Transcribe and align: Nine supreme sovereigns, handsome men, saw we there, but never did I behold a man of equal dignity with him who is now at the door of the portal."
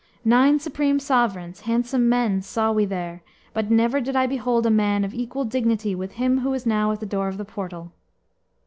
Nine 0.25 0.57
supreme 0.57 0.97
sovereigns, 0.99 1.59
handsome 1.59 2.09
men, 2.09 2.41
saw 2.41 2.71
we 2.71 2.85
there, 2.85 3.21
but 3.53 3.69
never 3.69 4.01
did 4.01 4.15
I 4.15 4.25
behold 4.25 4.65
a 4.65 4.71
man 4.71 5.03
of 5.05 5.13
equal 5.13 5.45
dignity 5.45 5.93
with 5.93 6.13
him 6.13 6.39
who 6.39 6.53
is 6.55 6.65
now 6.65 6.91
at 6.91 7.01
the 7.01 7.05
door 7.05 7.27
of 7.27 7.37
the 7.37 7.45
portal." 7.45 7.91